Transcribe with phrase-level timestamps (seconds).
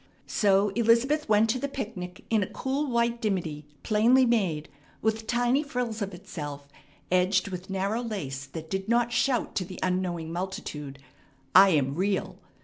[0.25, 4.67] So Elizabeth went to the picnic in a cool white dimity, plainly made,
[4.99, 6.67] with tiny frills of itself,
[7.11, 10.97] edged with narrow lace that did not shout to the unknowing multitude,
[11.53, 12.39] "I am real!"